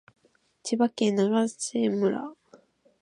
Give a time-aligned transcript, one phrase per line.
[0.63, 2.33] 千葉県長生村